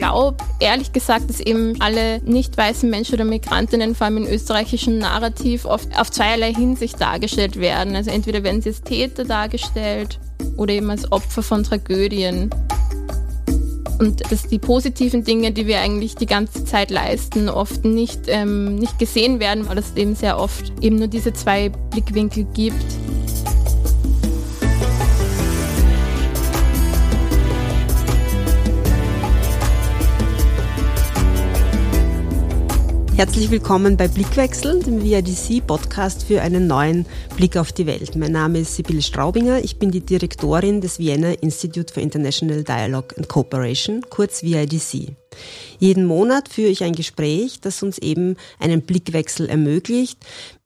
[0.00, 4.98] glaube ehrlich gesagt, dass eben alle nicht weißen Menschen oder Migrantinnen, vor allem im österreichischen
[4.98, 7.94] Narrativ, oft auf zweierlei Hinsicht dargestellt werden.
[7.94, 10.18] Also entweder werden sie als Täter dargestellt
[10.56, 12.50] oder eben als Opfer von Tragödien.
[13.98, 18.76] Und dass die positiven Dinge, die wir eigentlich die ganze Zeit leisten, oft nicht, ähm,
[18.76, 22.86] nicht gesehen werden, weil es eben sehr oft eben nur diese zwei Blickwinkel gibt.
[33.20, 37.04] Herzlich willkommen bei Blickwechsel, dem VIDC-Podcast für einen neuen
[37.36, 38.16] Blick auf die Welt.
[38.16, 43.14] Mein Name ist Sibylle Straubinger, ich bin die Direktorin des Vienna Institute for International Dialogue
[43.18, 45.14] and Cooperation, kurz VIDC.
[45.78, 50.16] Jeden Monat führe ich ein Gespräch, das uns eben einen Blickwechsel ermöglicht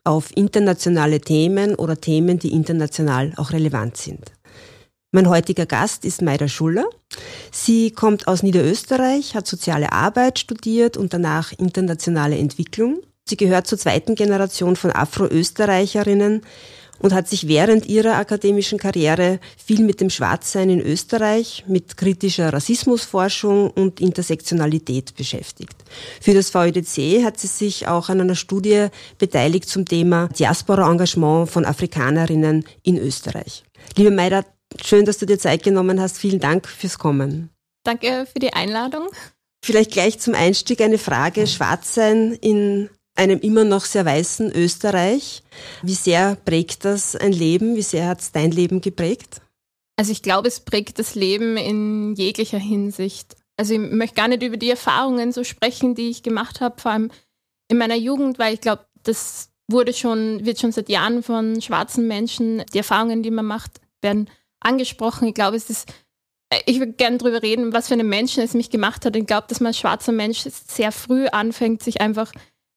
[0.04, 4.30] auf internationale Themen oder Themen, die international auch relevant sind.
[5.14, 6.86] Mein heutiger Gast ist Maida Schuller.
[7.52, 12.98] Sie kommt aus Niederösterreich, hat soziale Arbeit studiert und danach internationale Entwicklung.
[13.24, 16.40] Sie gehört zur zweiten Generation von Afro-Österreicherinnen
[16.98, 22.52] und hat sich während ihrer akademischen Karriere viel mit dem Schwarzsein in Österreich, mit kritischer
[22.52, 25.76] Rassismusforschung und Intersektionalität beschäftigt.
[26.20, 31.64] Für das VEDC hat sie sich auch an einer Studie beteiligt zum Thema Diaspora-Engagement von
[31.64, 33.62] Afrikanerinnen in Österreich.
[33.96, 34.44] Liebe Maida,
[34.82, 36.18] Schön, dass du dir Zeit genommen hast.
[36.18, 37.50] Vielen Dank fürs Kommen.
[37.84, 39.08] Danke für die Einladung.
[39.64, 41.46] Vielleicht gleich zum Einstieg eine Frage.
[41.46, 45.42] Schwarzsein in einem immer noch sehr weißen Österreich.
[45.82, 47.76] Wie sehr prägt das ein Leben?
[47.76, 49.40] Wie sehr hat es dein Leben geprägt?
[49.96, 53.36] Also ich glaube, es prägt das Leben in jeglicher Hinsicht.
[53.56, 56.90] Also ich möchte gar nicht über die Erfahrungen so sprechen, die ich gemacht habe, vor
[56.90, 57.10] allem
[57.68, 62.08] in meiner Jugend, weil ich glaube, das wurde schon, wird schon seit Jahren von schwarzen
[62.08, 64.28] Menschen, die Erfahrungen, die man macht, werden
[64.64, 65.28] angesprochen.
[65.28, 65.88] Ich glaube, es ist,
[66.50, 69.16] äh, ich würde gerne darüber reden, was für einen Menschen es mich gemacht hat.
[69.16, 72.32] Ich glaube, dass man als schwarzer Mensch sehr früh anfängt, sich einfach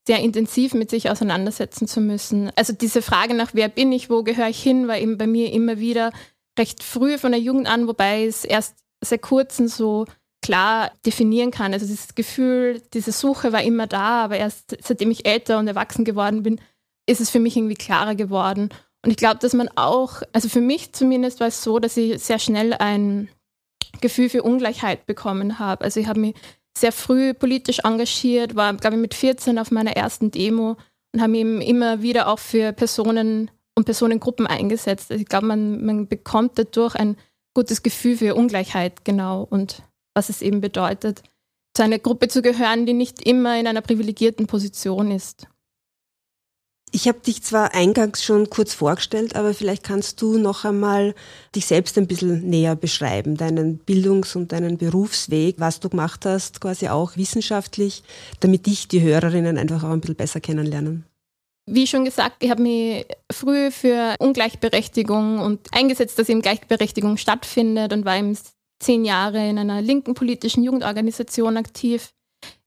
[0.08, 2.52] sehr intensiv mit sich auseinandersetzen zu müssen.
[2.56, 5.52] Also diese Frage nach, wer bin ich, wo gehöre ich hin, war eben bei mir
[5.52, 6.11] immer wieder
[6.58, 10.06] recht früh von der Jugend an, wobei es erst seit kurzem so
[10.42, 11.73] klar definieren kann.
[11.73, 16.06] Also dieses Gefühl, diese Suche war immer da, aber erst seitdem ich älter und erwachsen
[16.06, 16.61] geworden bin,
[17.06, 18.70] ist es für mich irgendwie klarer geworden.
[19.08, 22.22] Und ich glaube, dass man auch, also für mich zumindest war es so, dass ich
[22.22, 23.30] sehr schnell ein
[24.02, 25.86] Gefühl für Ungleichheit bekommen habe.
[25.86, 26.36] Also ich habe mich
[26.78, 30.76] sehr früh politisch engagiert, war, glaube ich, mit 14 auf meiner ersten Demo
[31.14, 35.10] und habe mich immer wieder auch für Personen und Personengruppen eingesetzt.
[35.10, 37.16] Also ich glaube, man, man bekommt dadurch ein
[37.54, 39.84] gutes Gefühl für Ungleichheit, genau, und
[40.16, 41.23] was es eben bedeutet,
[41.73, 45.48] zu einer Gruppe zu gehören, die nicht immer in einer privilegierten Position ist.
[46.98, 51.14] Ich habe dich zwar eingangs schon kurz vorgestellt, aber vielleicht kannst du noch einmal
[51.54, 56.60] dich selbst ein bisschen näher beschreiben, deinen Bildungs- und deinen Berufsweg, was du gemacht hast,
[56.60, 58.02] quasi auch wissenschaftlich,
[58.40, 61.06] damit dich die Hörerinnen einfach auch ein bisschen besser kennenlernen.
[61.68, 67.94] Wie schon gesagt, ich habe mich früh für Ungleichberechtigung und eingesetzt, dass eben Gleichberechtigung stattfindet
[67.94, 68.36] und war eben
[68.80, 72.10] zehn Jahre in einer linken politischen Jugendorganisation aktiv.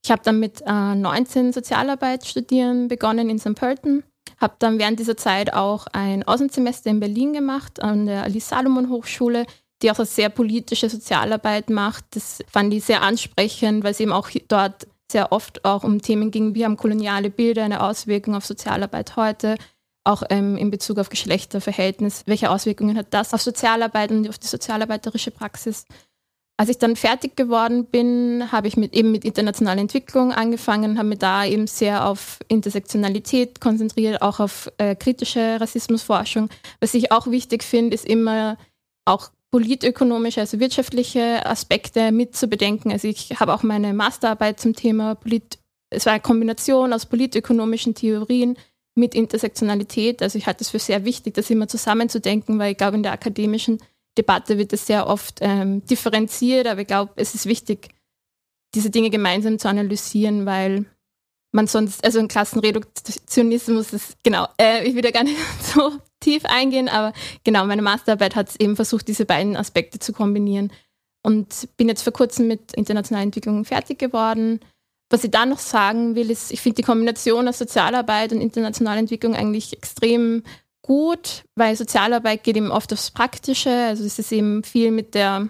[0.05, 3.57] Ich habe dann mit äh, 19 Sozialarbeit studieren begonnen in St.
[3.57, 4.05] Pölten
[4.41, 8.89] habe dann während dieser Zeit auch ein Außensemester in Berlin gemacht, an der Alice Salomon
[8.89, 9.45] Hochschule,
[9.83, 12.05] die auch eine sehr politische Sozialarbeit macht.
[12.11, 16.31] Das fand ich sehr ansprechend, weil es eben auch dort sehr oft auch um Themen
[16.31, 19.57] ging, wie haben koloniale Bilder eine Auswirkung auf Sozialarbeit heute,
[20.05, 24.47] auch ähm, in Bezug auf Geschlechterverhältnis, welche Auswirkungen hat das auf Sozialarbeit und auf die
[24.47, 25.87] sozialarbeiterische Praxis.
[26.61, 31.09] Als ich dann fertig geworden bin, habe ich mit, eben mit internationaler Entwicklung angefangen, habe
[31.09, 36.51] mich da eben sehr auf Intersektionalität konzentriert, auch auf äh, kritische Rassismusforschung.
[36.79, 38.59] Was ich auch wichtig finde, ist immer
[39.07, 42.93] auch politökonomische, also wirtschaftliche Aspekte mitzubedenken.
[42.93, 45.57] Also ich habe auch meine Masterarbeit zum Thema Polit,
[45.89, 48.59] es war eine Kombination aus politökonomischen Theorien
[48.95, 50.21] mit Intersektionalität.
[50.21, 53.13] Also ich halte es für sehr wichtig, das immer zusammenzudenken, weil ich glaube, in der
[53.13, 53.79] akademischen
[54.19, 57.91] Debatte wird es sehr oft ähm, differenziert, aber ich glaube, es ist wichtig,
[58.75, 60.87] diese Dinge gemeinsam zu analysieren, weil
[61.53, 65.39] man sonst, also ein Klassenreduktionismus ist, genau, äh, ich will da gar nicht
[65.75, 67.13] so tief eingehen, aber
[67.45, 70.73] genau, meine Masterarbeit hat eben versucht, diese beiden Aspekte zu kombinieren
[71.23, 74.61] und bin jetzt vor kurzem mit internationaler Entwicklung fertig geworden.
[75.11, 79.01] Was ich da noch sagen will, ist, ich finde die Kombination aus Sozialarbeit und internationaler
[79.01, 80.45] Entwicklung eigentlich extrem
[80.83, 83.71] gut, weil Sozialarbeit geht eben oft aufs Praktische.
[83.71, 85.49] Also es ist eben viel mit der,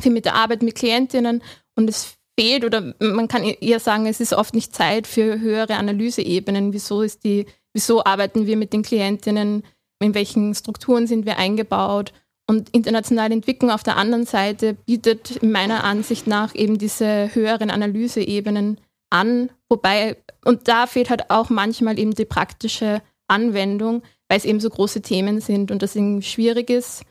[0.00, 1.42] viel mit der Arbeit mit Klientinnen
[1.74, 5.76] und es fehlt oder man kann eher sagen, es ist oft nicht Zeit für höhere
[5.76, 6.72] Analyseebenen.
[6.72, 9.62] Wieso ist die, wieso arbeiten wir mit den Klientinnen?
[10.00, 12.12] In welchen Strukturen sind wir eingebaut?
[12.48, 18.78] Und internationale Entwicklung auf der anderen Seite bietet meiner Ansicht nach eben diese höheren Analyseebenen
[19.10, 24.60] an, wobei, und da fehlt halt auch manchmal eben die praktische Anwendung, weil es eben
[24.60, 27.02] so große Themen sind und das irgendwie schwierig ist.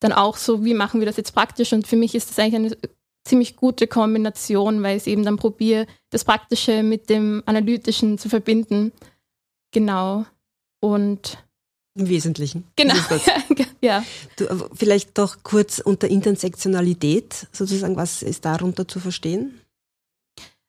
[0.00, 1.72] Dann auch so, wie machen wir das jetzt praktisch?
[1.72, 2.76] Und für mich ist das eigentlich eine
[3.26, 8.92] ziemlich gute Kombination, weil ich eben dann probiere, das Praktische mit dem Analytischen zu verbinden.
[9.72, 10.26] Genau.
[10.80, 11.38] Und
[11.96, 12.64] im Wesentlichen.
[12.76, 12.94] Genau.
[13.80, 14.04] ja.
[14.36, 19.60] Du, vielleicht doch kurz unter Intersektionalität sozusagen, was ist darunter zu verstehen?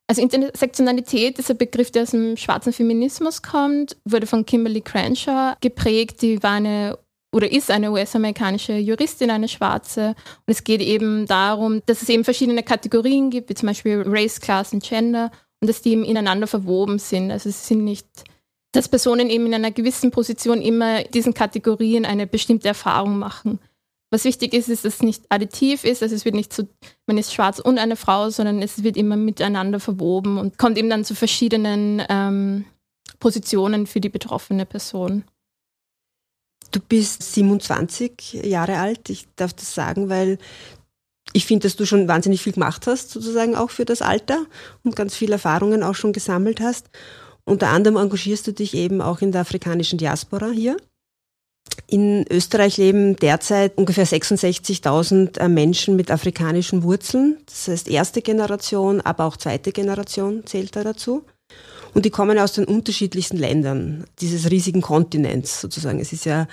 [0.07, 5.55] Also Intersektionalität ist ein Begriff, der aus dem schwarzen Feminismus kommt, wurde von Kimberly Crenshaw
[5.61, 6.21] geprägt.
[6.21, 6.97] Die war eine
[7.35, 10.15] oder ist eine US-amerikanische Juristin, eine Schwarze.
[10.45, 14.39] Und es geht eben darum, dass es eben verschiedene Kategorien gibt, wie zum Beispiel Race,
[14.39, 17.31] Class und Gender, und dass die eben ineinander verwoben sind.
[17.31, 18.07] Also es sind nicht,
[18.71, 23.59] dass Personen eben in einer gewissen Position immer diesen Kategorien eine bestimmte Erfahrung machen.
[24.11, 26.67] Was wichtig ist, ist, dass es nicht additiv ist, also es wird nicht so,
[27.07, 30.89] man ist schwarz und eine Frau, sondern es wird immer miteinander verwoben und kommt eben
[30.89, 32.65] dann zu verschiedenen ähm,
[33.19, 35.23] Positionen für die betroffene Person.
[36.71, 40.37] Du bist 27 Jahre alt, ich darf das sagen, weil
[41.33, 44.45] ich finde, dass du schon wahnsinnig viel gemacht hast, sozusagen auch für das Alter
[44.83, 46.89] und ganz viele Erfahrungen auch schon gesammelt hast.
[47.43, 50.77] Unter anderem engagierst du dich eben auch in der afrikanischen Diaspora hier.
[51.87, 57.37] In Österreich leben derzeit ungefähr 66.000 äh, Menschen mit afrikanischen Wurzeln.
[57.45, 61.23] Das heißt erste Generation, aber auch zweite Generation zählt da dazu.
[61.93, 65.99] Und die kommen aus den unterschiedlichsten Ländern dieses riesigen Kontinents sozusagen.
[65.99, 66.47] Es ist ja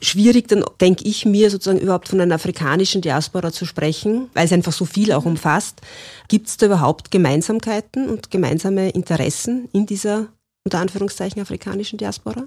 [0.00, 4.52] schwierig, dann denke ich mir sozusagen überhaupt von einer afrikanischen Diaspora zu sprechen, weil es
[4.52, 5.80] einfach so viel auch umfasst.
[6.28, 10.28] Gibt es da überhaupt Gemeinsamkeiten und gemeinsame Interessen in dieser
[10.64, 12.46] unter Anführungszeichen afrikanischen Diaspora?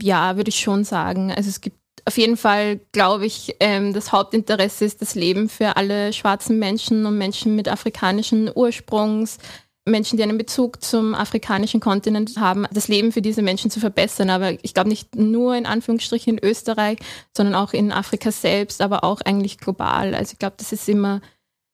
[0.00, 1.32] Ja, würde ich schon sagen.
[1.32, 5.76] Also es gibt auf jeden Fall, glaube ich, ähm, das Hauptinteresse ist das Leben für
[5.76, 9.38] alle schwarzen Menschen und Menschen mit afrikanischen Ursprungs,
[9.86, 14.30] Menschen, die einen Bezug zum afrikanischen Kontinent haben, das Leben für diese Menschen zu verbessern.
[14.30, 16.98] Aber ich glaube nicht nur in Anführungsstrichen in Österreich,
[17.36, 20.14] sondern auch in Afrika selbst, aber auch eigentlich global.
[20.14, 21.20] Also ich glaube, das ist immer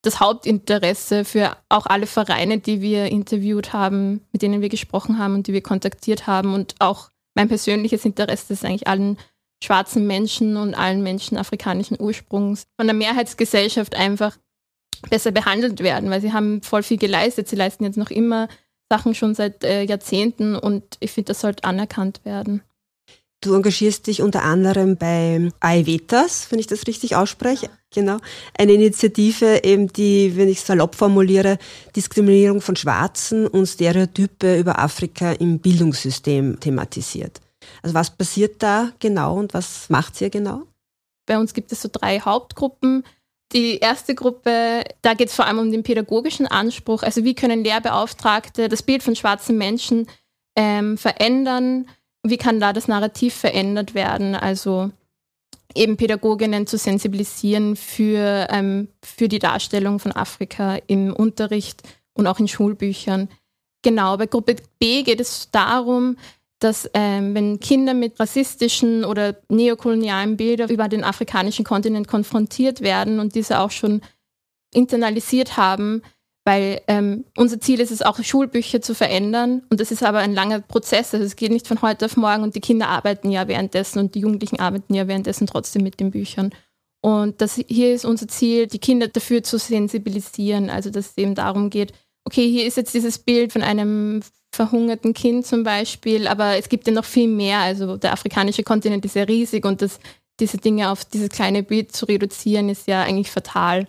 [0.03, 5.35] das Hauptinteresse für auch alle Vereine, die wir interviewt haben, mit denen wir gesprochen haben
[5.35, 6.55] und die wir kontaktiert haben.
[6.55, 9.17] Und auch mein persönliches Interesse ist eigentlich allen
[9.65, 14.37] schwarzen Menschen und allen Menschen afrikanischen Ursprungs von der Mehrheitsgesellschaft einfach
[15.09, 17.49] besser behandelt werden, weil sie haben voll viel geleistet.
[17.49, 18.49] Sie leisten jetzt noch immer
[18.91, 22.63] Sachen schon seit äh, Jahrzehnten und ich finde, das sollte anerkannt werden.
[23.43, 27.71] Du engagierst dich unter anderem bei AEVETAS, wenn ich das richtig ausspreche.
[27.91, 28.19] Genau.
[28.57, 31.59] Eine Initiative, eben die, wenn ich salopp formuliere,
[31.97, 37.41] Diskriminierung von Schwarzen und Stereotype über Afrika im Bildungssystem thematisiert.
[37.83, 40.65] Also was passiert da genau und was macht ihr genau?
[41.27, 43.05] Bei uns gibt es so drei Hauptgruppen.
[43.53, 47.03] Die erste Gruppe, da geht es vor allem um den pädagogischen Anspruch.
[47.03, 50.07] Also wie können Lehrbeauftragte das Bild von schwarzen Menschen
[50.57, 51.87] ähm, verändern?
[52.23, 54.35] Wie kann da das Narrativ verändert werden?
[54.35, 54.91] Also
[55.75, 61.83] eben Pädagoginnen zu sensibilisieren für, ähm, für die Darstellung von Afrika im Unterricht
[62.15, 63.29] und auch in Schulbüchern.
[63.83, 66.17] Genau, bei Gruppe B geht es darum,
[66.59, 73.19] dass ähm, wenn Kinder mit rassistischen oder neokolonialen Bildern über den afrikanischen Kontinent konfrontiert werden
[73.19, 74.03] und diese auch schon
[74.75, 76.03] internalisiert haben,
[76.45, 80.35] weil ähm, unser Ziel ist es auch, Schulbücher zu verändern und das ist aber ein
[80.35, 81.13] langer Prozess.
[81.13, 84.15] Also es geht nicht von heute auf morgen und die Kinder arbeiten ja währenddessen und
[84.15, 86.51] die Jugendlichen arbeiten ja währenddessen trotzdem mit den Büchern.
[87.03, 90.71] Und das hier ist unser Ziel, die Kinder dafür zu sensibilisieren.
[90.71, 91.93] Also dass es eben darum geht,
[92.25, 96.87] okay, hier ist jetzt dieses Bild von einem verhungerten Kind zum Beispiel, aber es gibt
[96.87, 97.59] ja noch viel mehr.
[97.61, 100.01] Also der afrikanische Kontinent ist ja riesig und das,
[100.41, 103.87] diese Dinge auf dieses kleine Bild zu reduzieren, ist ja eigentlich fatal.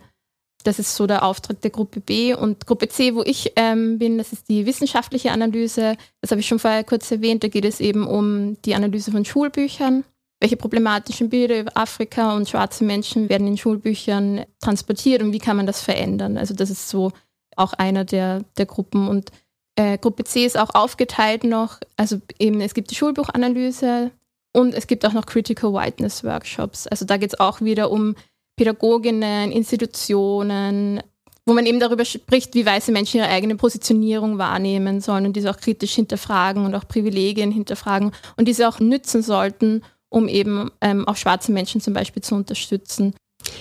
[0.64, 2.34] Das ist so der Auftritt der Gruppe B.
[2.34, 5.96] Und Gruppe C, wo ich ähm, bin, das ist die wissenschaftliche Analyse.
[6.22, 7.44] Das habe ich schon vorher kurz erwähnt.
[7.44, 10.04] Da geht es eben um die Analyse von Schulbüchern.
[10.40, 15.56] Welche problematischen Bilder über Afrika und schwarze Menschen werden in Schulbüchern transportiert und wie kann
[15.56, 16.36] man das verändern?
[16.36, 17.12] Also das ist so
[17.56, 19.08] auch einer der, der Gruppen.
[19.08, 19.32] Und
[19.76, 24.10] äh, Gruppe C ist auch aufgeteilt noch, also eben es gibt die Schulbuchanalyse
[24.54, 26.88] und es gibt auch noch Critical Whiteness Workshops.
[26.88, 28.16] Also da geht es auch wieder um
[28.56, 31.02] Pädagoginnen, Institutionen,
[31.46, 35.50] wo man eben darüber spricht, wie weiße Menschen ihre eigene Positionierung wahrnehmen sollen und diese
[35.50, 41.08] auch kritisch hinterfragen und auch Privilegien hinterfragen und diese auch nützen sollten, um eben ähm,
[41.08, 43.16] auch schwarze Menschen zum Beispiel zu unterstützen.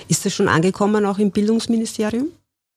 [0.09, 2.29] Ist das schon angekommen, auch im Bildungsministerium?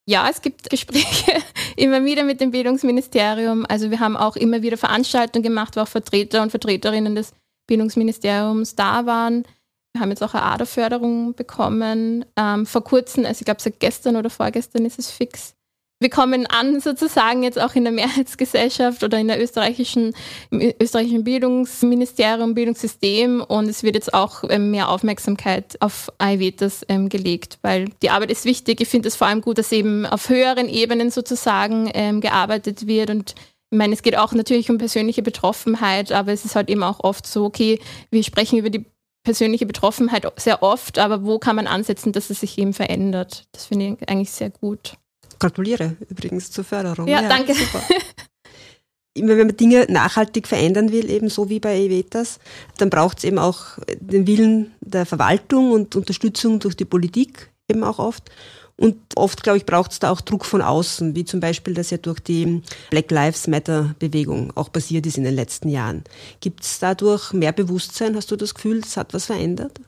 [0.06, 1.34] Ja, es gibt Gespräche
[1.76, 3.66] immer wieder mit dem Bildungsministerium.
[3.68, 7.34] Also wir haben auch immer wieder Veranstaltungen gemacht, wo auch Vertreter und Vertreterinnen des
[7.68, 9.46] Bildungsministeriums da waren.
[9.94, 12.26] Wir haben jetzt auch eine Aderförderung bekommen.
[12.36, 15.56] Ähm, vor kurzem, also ich glaube seit gestern oder vorgestern ist es fix,
[16.04, 20.14] wir kommen an sozusagen jetzt auch in der Mehrheitsgesellschaft oder in der österreichischen,
[20.52, 27.08] im österreichischen Bildungsministerium, Bildungssystem und es wird jetzt auch ähm, mehr Aufmerksamkeit auf Ayurvedas ähm,
[27.08, 28.82] gelegt, weil die Arbeit ist wichtig.
[28.82, 33.10] Ich finde es vor allem gut, dass eben auf höheren Ebenen sozusagen ähm, gearbeitet wird
[33.10, 33.36] und
[33.72, 37.00] ich meine, es geht auch natürlich um persönliche Betroffenheit, aber es ist halt eben auch
[37.00, 37.80] oft so, okay,
[38.12, 38.86] wir sprechen über die
[39.24, 43.48] persönliche Betroffenheit sehr oft, aber wo kann man ansetzen, dass es sich eben verändert?
[43.52, 44.96] Das finde ich eigentlich sehr gut.
[45.40, 47.08] Gratuliere übrigens zur Förderung.
[47.08, 47.54] Ja, ja danke.
[47.54, 47.82] Super.
[49.16, 52.40] Wenn man Dinge nachhaltig verändern will, eben so wie bei Evetas,
[52.78, 57.84] dann braucht es eben auch den Willen der Verwaltung und Unterstützung durch die Politik eben
[57.84, 58.32] auch oft.
[58.76, 61.92] Und oft, glaube ich, braucht es da auch Druck von außen, wie zum Beispiel das
[61.92, 66.04] ja durch die Black Lives Matter Bewegung auch passiert ist in den letzten Jahren.
[66.40, 68.16] Gibt es dadurch mehr Bewusstsein?
[68.16, 69.80] Hast du das Gefühl, es hat was verändert?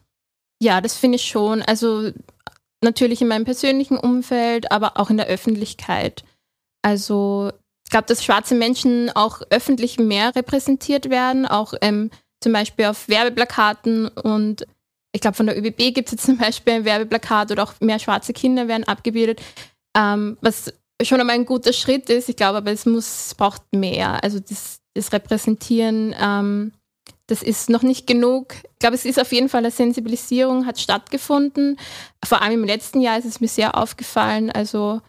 [0.61, 1.61] Ja, das finde ich schon.
[1.63, 2.11] Also
[2.81, 6.23] natürlich in meinem persönlichen Umfeld, aber auch in der Öffentlichkeit.
[6.83, 7.51] Also
[7.85, 12.11] ich glaube, dass schwarze Menschen auch öffentlich mehr repräsentiert werden, auch ähm,
[12.41, 14.65] zum Beispiel auf Werbeplakaten und
[15.15, 17.99] ich glaube, von der ÖBB gibt es jetzt zum Beispiel ein Werbeplakat oder auch mehr
[17.99, 19.41] schwarze Kinder werden abgebildet,
[19.95, 22.29] ähm, was schon einmal ein guter Schritt ist.
[22.29, 24.23] Ich glaube aber, es muss, es braucht mehr.
[24.23, 26.71] Also das, das Repräsentieren ähm,
[27.27, 28.53] das ist noch nicht genug.
[28.53, 31.79] Ich glaube, es ist auf jeden Fall eine Sensibilisierung, hat stattgefunden.
[32.23, 34.51] Vor allem im letzten Jahr ist es mir sehr aufgefallen.
[34.51, 35.01] Also,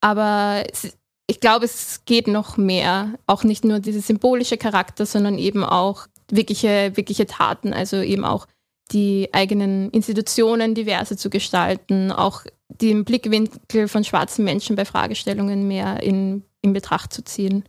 [0.00, 0.96] aber es,
[1.28, 3.14] ich glaube, es geht noch mehr.
[3.26, 7.72] Auch nicht nur dieser symbolische Charakter, sondern eben auch wirkliche, wirkliche Taten.
[7.72, 8.46] Also eben auch
[8.92, 16.02] die eigenen Institutionen diverse zu gestalten, auch den Blickwinkel von schwarzen Menschen bei Fragestellungen mehr
[16.02, 17.64] in, in Betracht zu ziehen.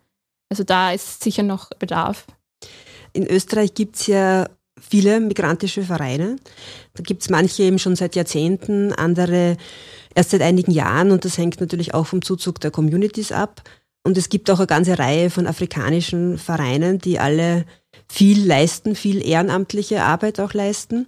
[0.49, 2.25] Also da ist sicher noch Bedarf.
[3.13, 4.47] In Österreich gibt es ja
[4.79, 6.35] viele migrantische Vereine.
[6.93, 9.57] Da gibt es manche eben schon seit Jahrzehnten, andere
[10.15, 13.63] erst seit einigen Jahren und das hängt natürlich auch vom Zuzug der Communities ab.
[14.03, 17.65] Und es gibt auch eine ganze Reihe von afrikanischen Vereinen, die alle
[18.09, 21.07] viel leisten, viel ehrenamtliche Arbeit auch leisten.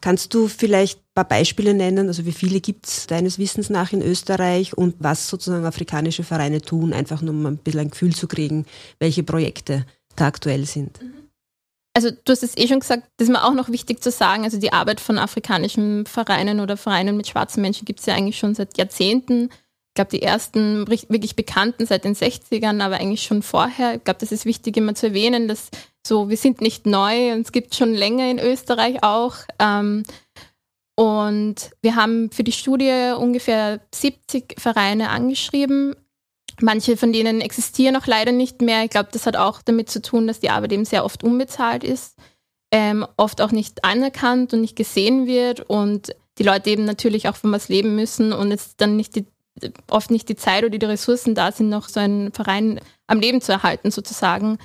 [0.00, 2.06] Kannst du vielleicht ein paar Beispiele nennen?
[2.06, 6.62] Also wie viele gibt es deines Wissens nach in Österreich und was sozusagen afrikanische Vereine
[6.62, 8.66] tun, einfach nur um ein bisschen ein Gefühl zu kriegen,
[9.00, 9.84] welche Projekte
[10.14, 11.02] da aktuell sind?
[11.02, 11.26] Mhm
[11.96, 14.44] also du hast es eh schon gesagt, das ist mir auch noch wichtig zu sagen,
[14.44, 18.38] also die Arbeit von afrikanischen Vereinen oder Vereinen mit schwarzen Menschen gibt es ja eigentlich
[18.38, 19.48] schon seit Jahrzehnten.
[19.96, 23.94] Ich glaube, die ersten wirklich bekannten seit den 60ern, aber eigentlich schon vorher.
[23.94, 25.70] Ich glaube, das ist wichtig immer zu erwähnen, dass
[26.06, 29.36] so, wir sind nicht neu und es gibt schon länger in Österreich auch.
[29.58, 30.02] Ähm,
[30.96, 35.94] und wir haben für die Studie ungefähr 70 Vereine angeschrieben,
[36.60, 38.84] Manche von denen existieren auch leider nicht mehr.
[38.84, 41.84] Ich glaube, das hat auch damit zu tun, dass die Arbeit eben sehr oft unbezahlt
[41.84, 42.16] ist,
[42.72, 47.36] ähm, oft auch nicht anerkannt und nicht gesehen wird und die Leute eben natürlich auch
[47.36, 49.26] von was leben müssen und jetzt dann nicht die,
[49.88, 53.40] oft nicht die Zeit oder die Ressourcen da sind, noch so einen Verein am Leben
[53.40, 54.58] zu erhalten sozusagen.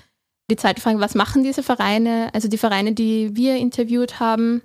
[0.49, 2.29] Die zweite Frage, was machen diese Vereine?
[2.33, 4.61] Also die Vereine, die wir interviewt haben,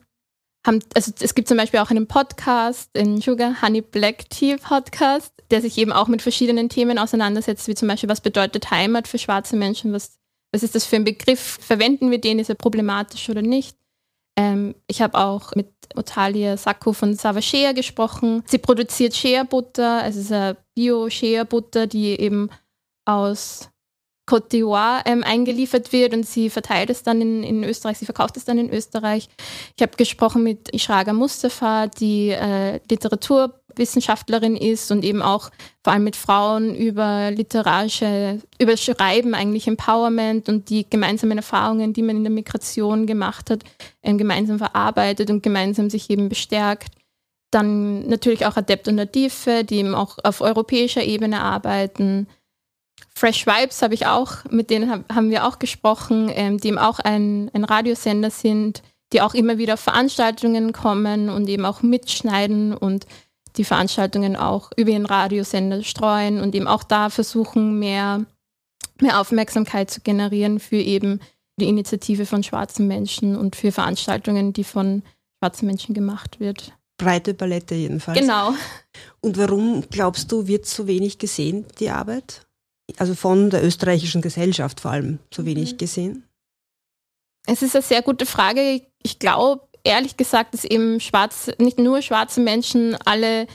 [0.66, 5.33] haben, also es gibt zum Beispiel auch einen Podcast, den Sugar Honey Black Tea Podcast,
[5.50, 9.18] der sich eben auch mit verschiedenen Themen auseinandersetzt, wie zum Beispiel, was bedeutet Heimat für
[9.18, 10.18] schwarze Menschen, was,
[10.52, 13.76] was ist das für ein Begriff, verwenden wir den, ist er problematisch oder nicht.
[14.36, 18.42] Ähm, ich habe auch mit Otalia Sacco von Sava Shea gesprochen.
[18.46, 22.50] Sie produziert Shea-Butter, also eine Bio-Shea-Butter, die eben
[23.06, 23.70] aus
[24.28, 28.36] Côte d'Ivoire ähm, eingeliefert wird und sie verteilt es dann in, in Österreich, sie verkauft
[28.36, 29.28] es dann in Österreich.
[29.76, 32.80] Ich habe gesprochen mit Ishraga Mustafa, die äh,
[33.76, 35.50] Literaturwissenschaftlerin ist und eben auch
[35.85, 42.02] vor allem mit Frauen über literarische, über Schreiben eigentlich Empowerment und die gemeinsamen Erfahrungen, die
[42.02, 43.64] man in der Migration gemacht hat,
[44.02, 46.95] ähm, gemeinsam verarbeitet und gemeinsam sich eben bestärkt.
[47.50, 52.26] Dann natürlich auch Adept und Adife, die eben auch auf europäischer Ebene arbeiten
[53.14, 56.78] Fresh Vibes habe ich auch, mit denen hab, haben wir auch gesprochen, ähm, die eben
[56.78, 61.83] auch ein, ein Radiosender sind, die auch immer wieder auf Veranstaltungen kommen und eben auch
[61.83, 63.06] mitschneiden und
[63.56, 68.25] die Veranstaltungen auch über den Radiosender streuen und eben auch da versuchen, mehr,
[69.00, 71.20] mehr Aufmerksamkeit zu generieren für eben
[71.58, 75.02] die Initiative von schwarzen Menschen und für Veranstaltungen, die von
[75.38, 76.72] schwarzen Menschen gemacht wird.
[76.98, 78.18] Breite Palette jedenfalls.
[78.18, 78.54] Genau.
[79.20, 82.46] Und warum glaubst du, wird so wenig gesehen, die Arbeit?
[82.96, 85.78] also von der österreichischen Gesellschaft vor allem so wenig mhm.
[85.78, 86.25] gesehen?
[87.46, 88.82] Es ist eine sehr gute Frage.
[89.02, 93.46] Ich glaube, ehrlich gesagt, dass eben schwarz, nicht nur schwarze Menschen, alle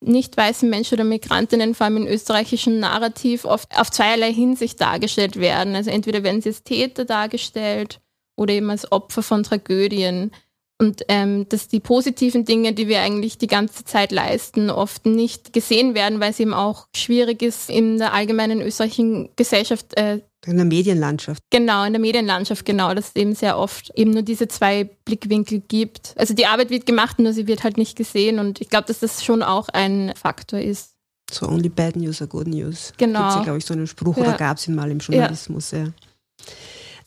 [0.00, 5.36] nicht weißen Menschen oder Migrantinnen, vor allem im österreichischen Narrativ, oft auf zweierlei Hinsicht dargestellt
[5.36, 5.74] werden.
[5.74, 8.00] Also entweder werden sie als Täter dargestellt
[8.36, 10.32] oder eben als Opfer von Tragödien.
[10.78, 15.52] Und ähm, dass die positiven Dinge, die wir eigentlich die ganze Zeit leisten, oft nicht
[15.52, 20.56] gesehen werden, weil es eben auch schwierig ist, in der allgemeinen österreichischen Gesellschaft äh, in
[20.56, 21.42] der Medienlandschaft.
[21.50, 25.60] Genau, in der Medienlandschaft, genau, dass es eben sehr oft eben nur diese zwei Blickwinkel
[25.60, 26.14] gibt.
[26.16, 29.00] Also die Arbeit wird gemacht, nur sie wird halt nicht gesehen und ich glaube, dass
[29.00, 30.94] das schon auch ein Faktor ist.
[31.30, 32.92] So only bad news are good news.
[32.96, 33.20] Genau.
[33.20, 34.24] Gibt es ja, glaube ich, so einen Spruch ja.
[34.24, 35.78] oder gab es ihn mal im Journalismus, ja.
[35.78, 35.92] ja.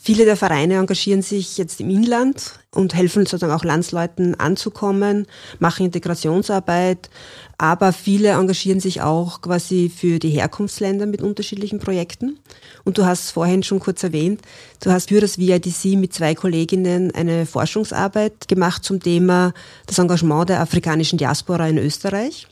[0.05, 5.27] Viele der Vereine engagieren sich jetzt im Inland und helfen sozusagen auch Landsleuten anzukommen,
[5.59, 7.09] machen Integrationsarbeit,
[7.57, 12.37] aber viele engagieren sich auch quasi für die Herkunftsländer mit unterschiedlichen Projekten.
[12.83, 14.41] Und du hast es vorhin schon kurz erwähnt,
[14.81, 19.53] du hast für das VIDC mit zwei Kolleginnen eine Forschungsarbeit gemacht zum Thema
[19.85, 22.47] das Engagement der afrikanischen Diaspora in Österreich.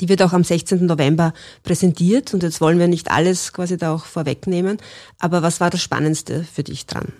[0.00, 0.84] Die wird auch am 16.
[0.84, 4.78] November präsentiert und jetzt wollen wir nicht alles quasi da auch vorwegnehmen.
[5.18, 7.12] Aber was war das Spannendste für dich dran?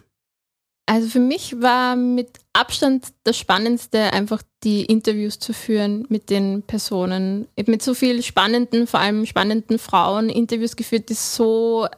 [0.89, 6.63] Also für mich war mit Abstand das Spannendste, einfach die Interviews zu führen mit den
[6.63, 7.49] Personen.
[7.57, 11.89] Ich habe mit so vielen spannenden, vor allem spannenden Frauen Interviews geführt, die so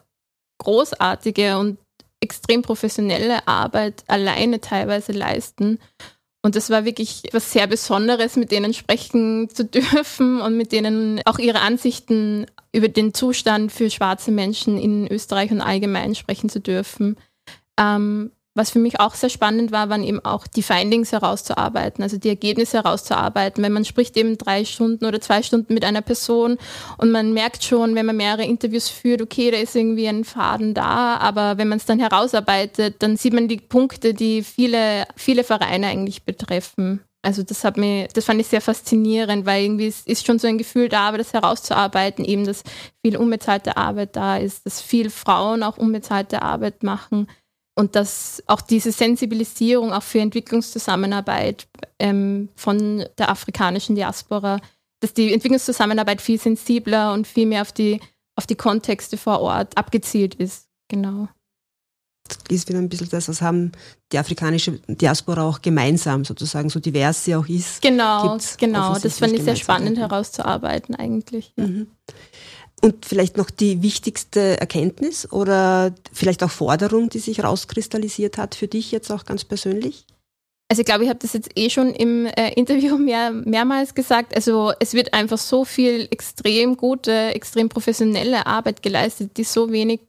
[0.59, 1.79] großartige und
[2.21, 5.79] extrem professionelle Arbeit alleine teilweise leisten.
[6.43, 11.21] Und das war wirklich etwas sehr Besonderes, mit denen sprechen zu dürfen und mit denen
[11.25, 16.61] auch ihre Ansichten über den Zustand für schwarze Menschen in Österreich und allgemein sprechen zu
[16.61, 17.17] dürfen.
[17.79, 22.19] Ähm, was für mich auch sehr spannend war, waren eben auch die Findings herauszuarbeiten, also
[22.19, 23.63] die Ergebnisse herauszuarbeiten.
[23.63, 26.59] Wenn man spricht eben drei Stunden oder zwei Stunden mit einer Person
[26.99, 30.75] und man merkt schon, wenn man mehrere Interviews führt, okay, da ist irgendwie ein Faden
[30.75, 35.45] da, aber wenn man es dann herausarbeitet, dann sieht man die Punkte, die viele, viele
[35.45, 37.01] Vereine eigentlich betreffen.
[37.23, 40.59] Also das hat mir, das fand ich sehr faszinierend, weil irgendwie ist schon so ein
[40.59, 42.63] Gefühl da, aber das herauszuarbeiten, eben, dass
[43.05, 47.29] viel unbezahlte Arbeit da ist, dass viel Frauen auch unbezahlte Arbeit machen
[47.79, 51.69] und dass auch diese Sensibilisierung auch für Entwicklungszusammenarbeit
[52.01, 54.59] ähm, von der afrikanischen Diaspora,
[54.99, 58.01] dass die Entwicklungszusammenarbeit viel sensibler und viel mehr auf die,
[58.35, 60.67] auf die Kontexte vor Ort abgezielt ist.
[60.89, 61.29] Genau.
[62.49, 63.73] Ist wieder ein bisschen das, was haben
[64.13, 67.83] die afrikanische Diaspora auch gemeinsam, sozusagen, so divers sie auch ist.
[67.83, 68.99] Genau, genau.
[68.99, 71.53] Das fand ich sehr spannend herauszuarbeiten eigentlich.
[71.57, 71.67] Ja.
[71.67, 71.89] Mhm.
[72.81, 78.69] Und vielleicht noch die wichtigste Erkenntnis oder vielleicht auch Forderung, die sich rauskristallisiert hat für
[78.69, 80.07] dich jetzt auch ganz persönlich?
[80.71, 84.35] Also ich glaube, ich habe das jetzt eh schon im äh, Interview mehr, mehrmals gesagt.
[84.37, 90.01] Also es wird einfach so viel extrem gute, extrem professionelle Arbeit geleistet, die so wenig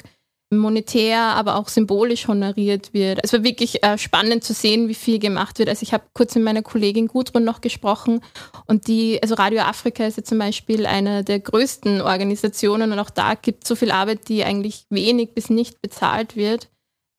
[0.51, 3.19] monetär, aber auch symbolisch honoriert wird.
[3.23, 5.69] Es war wirklich äh, spannend zu sehen, wie viel gemacht wird.
[5.69, 8.21] Also ich habe kurz mit meiner Kollegin Gudrun noch gesprochen
[8.65, 13.11] und die, also Radio Afrika ist ja zum Beispiel eine der größten Organisationen und auch
[13.11, 16.69] da gibt es so viel Arbeit, die eigentlich wenig bis nicht bezahlt wird.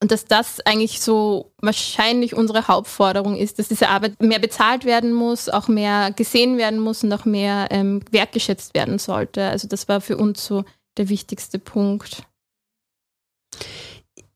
[0.03, 5.13] Und dass das eigentlich so wahrscheinlich unsere Hauptforderung ist, dass diese Arbeit mehr bezahlt werden
[5.13, 9.45] muss, auch mehr gesehen werden muss und auch mehr ähm, wertgeschätzt werden sollte.
[9.45, 10.65] Also das war für uns so
[10.97, 12.23] der wichtigste Punkt.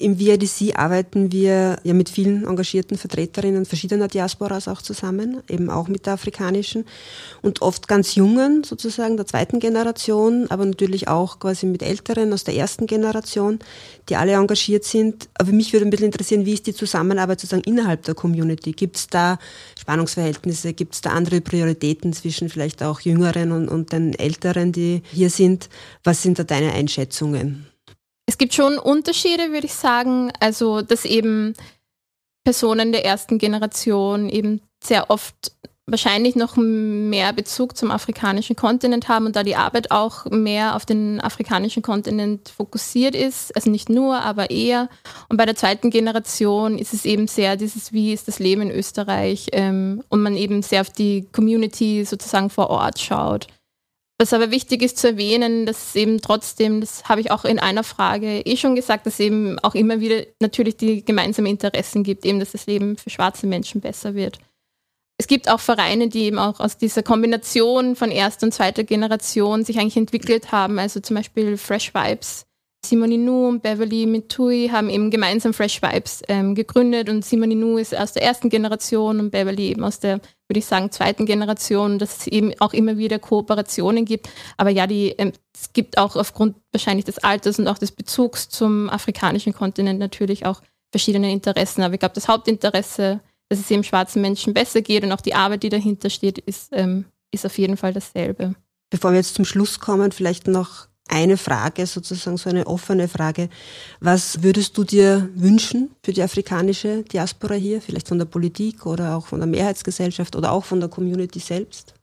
[0.04, 5.88] Im VIDC arbeiten wir ja mit vielen engagierten Vertreterinnen verschiedener Diasporas auch zusammen, eben auch
[5.88, 6.84] mit der afrikanischen
[7.40, 12.44] und oft ganz jungen sozusagen der zweiten Generation, aber natürlich auch quasi mit älteren aus
[12.44, 13.60] der ersten Generation,
[14.10, 15.30] die alle engagiert sind.
[15.38, 18.72] Aber mich würde ein bisschen interessieren, wie ist die Zusammenarbeit sozusagen innerhalb der Community?
[18.72, 19.38] Gibt es da
[19.80, 20.74] Spannungsverhältnisse?
[20.74, 25.30] Gibt es da andere Prioritäten zwischen vielleicht auch Jüngeren und, und den Älteren, die hier
[25.30, 25.70] sind?
[26.02, 27.73] Was sind da deine Einschätzungen?
[28.26, 30.32] Es gibt schon Unterschiede, würde ich sagen.
[30.40, 31.54] Also, dass eben
[32.44, 35.52] Personen der ersten Generation eben sehr oft
[35.86, 40.86] wahrscheinlich noch mehr Bezug zum afrikanischen Kontinent haben und da die Arbeit auch mehr auf
[40.86, 43.54] den afrikanischen Kontinent fokussiert ist.
[43.54, 44.88] Also nicht nur, aber eher.
[45.28, 48.70] Und bei der zweiten Generation ist es eben sehr dieses, wie ist das Leben in
[48.70, 53.48] Österreich ähm, und man eben sehr auf die Community sozusagen vor Ort schaut.
[54.18, 57.82] Was aber wichtig ist zu erwähnen, dass eben trotzdem, das habe ich auch in einer
[57.82, 62.38] Frage eh schon gesagt, dass eben auch immer wieder natürlich die gemeinsamen Interessen gibt, eben
[62.38, 64.38] dass das Leben für schwarze Menschen besser wird.
[65.18, 69.64] Es gibt auch Vereine, die eben auch aus dieser Kombination von erster und zweiter Generation
[69.64, 72.46] sich eigentlich entwickelt haben, also zum Beispiel Fresh Vibes
[72.84, 77.78] Simone Nu und Beverly Mitui haben eben gemeinsam Fresh Vibes ähm, gegründet und Simone Nu
[77.78, 81.98] ist aus der ersten Generation und Beverly eben aus der, würde ich sagen, zweiten Generation,
[81.98, 84.28] dass es eben auch immer wieder Kooperationen gibt.
[84.56, 88.48] Aber ja, die, ähm, es gibt auch aufgrund wahrscheinlich des Alters und auch des Bezugs
[88.48, 91.82] zum afrikanischen Kontinent natürlich auch verschiedene Interessen.
[91.82, 95.34] Aber ich glaube, das Hauptinteresse, dass es eben schwarzen Menschen besser geht und auch die
[95.34, 98.54] Arbeit, die dahinter steht, ist, ähm, ist auf jeden Fall dasselbe.
[98.90, 103.48] Bevor wir jetzt zum Schluss kommen, vielleicht noch eine Frage, sozusagen so eine offene Frage.
[104.00, 107.80] Was würdest du dir wünschen für die afrikanische Diaspora hier?
[107.80, 111.94] Vielleicht von der Politik oder auch von der Mehrheitsgesellschaft oder auch von der Community selbst?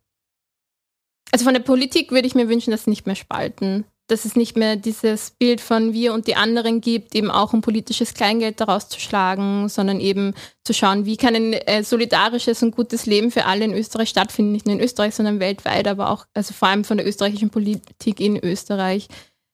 [1.32, 3.86] Also von der Politik würde ich mir wünschen, dass sie nicht mehr spalten.
[4.12, 7.62] Dass es nicht mehr dieses Bild von wir und die anderen gibt, eben auch um
[7.62, 10.34] politisches Kleingeld daraus zu schlagen, sondern eben
[10.66, 14.52] zu schauen, wie kann ein äh, solidarisches und gutes Leben für alle in Österreich stattfinden,
[14.52, 18.20] nicht nur in Österreich, sondern weltweit, aber auch, also vor allem von der österreichischen Politik
[18.20, 19.08] in Österreich.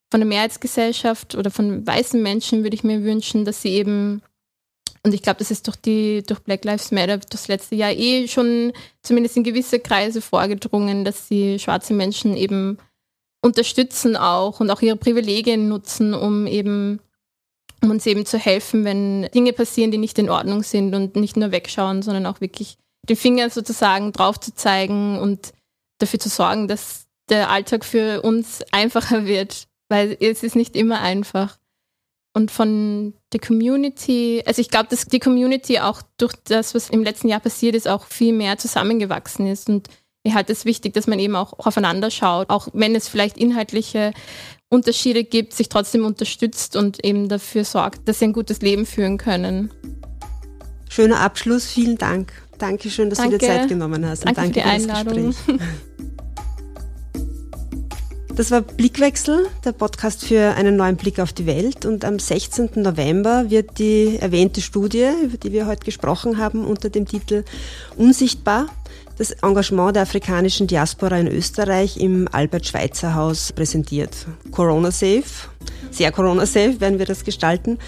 [0.10, 4.24] Von der Mehrheitsgesellschaft oder von weißen Menschen würde ich mir wünschen, dass sie eben
[5.04, 8.28] und ich glaube, das ist durch die, durch Black Lives Matter das letzte Jahr eh
[8.28, 12.80] schon zumindest in gewisse Kreise vorgedrungen, dass sie schwarze Menschen eben
[13.48, 17.00] unterstützen auch und auch ihre Privilegien nutzen, um eben
[17.82, 21.38] um uns eben zu helfen, wenn Dinge passieren, die nicht in Ordnung sind und nicht
[21.38, 25.54] nur wegschauen, sondern auch wirklich den Finger sozusagen drauf zu zeigen und
[26.00, 31.02] dafür zu sorgen, dass der Alltag für uns einfacher wird, weil es ist nicht immer
[31.02, 31.58] einfach
[32.38, 37.02] und von der Community, also ich glaube, dass die Community auch durch das, was im
[37.02, 39.70] letzten Jahr passiert ist, auch viel mehr zusammengewachsen ist.
[39.70, 39.88] Und
[40.28, 44.12] mir halt es wichtig, dass man eben auch aufeinander schaut, auch wenn es vielleicht inhaltliche
[44.70, 49.18] Unterschiede gibt, sich trotzdem unterstützt und eben dafür sorgt, dass sie ein gutes Leben führen
[49.18, 49.72] können.
[50.90, 52.34] Schöner Abschluss, vielen Dank.
[52.58, 53.38] Dankeschön, dass danke.
[53.38, 54.26] du dir Zeit genommen hast.
[54.26, 55.36] Danke, danke für die Einladung.
[58.36, 61.86] Das war Blickwechsel, der Podcast für einen neuen Blick auf die Welt.
[61.86, 62.70] Und am 16.
[62.76, 67.46] November wird die erwähnte Studie, über die wir heute gesprochen haben, unter dem Titel
[67.96, 68.68] Unsichtbar
[69.18, 74.16] das Engagement der afrikanischen Diaspora in Österreich im Albert-Schweitzer-Haus präsentiert.
[74.52, 75.24] Corona-safe,
[75.90, 77.80] sehr Corona-safe werden wir das gestalten,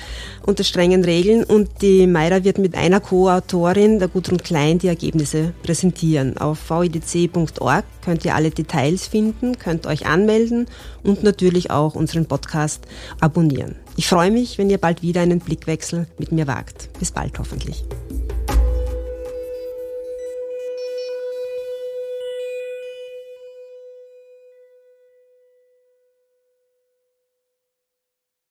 [0.46, 1.44] unter strengen Regeln.
[1.44, 6.38] Und die Mayra wird mit einer Co-Autorin, der Gudrun Klein, die Ergebnisse präsentieren.
[6.38, 10.66] Auf vidc.org könnt ihr alle Details finden, könnt euch anmelden
[11.04, 12.86] und natürlich auch unseren Podcast
[13.20, 13.76] abonnieren.
[13.96, 16.90] Ich freue mich, wenn ihr bald wieder einen Blickwechsel mit mir wagt.
[17.00, 17.84] Bis bald hoffentlich.